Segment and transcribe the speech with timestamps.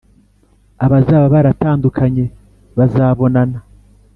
[0.85, 2.25] Abazaba baratandukanye
[2.77, 3.59] bazabonana,